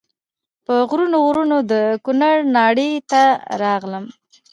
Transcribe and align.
په 0.65 0.73
غرونو 0.89 1.17
غرونو 1.27 1.57
د 1.71 1.73
کونړ 2.03 2.35
ناړۍ 2.55 2.91
ته 3.11 3.23
راغلم. 3.61 4.05